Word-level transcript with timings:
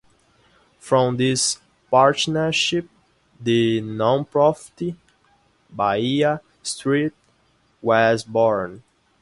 From 0.79 1.17
this 1.17 1.59
partnership, 1.91 2.89
the 3.39 3.83
nonprofit 3.83 4.95
Bahia 5.71 6.41
Street 6.63 7.13
was 7.83 8.23
born. 8.23 8.81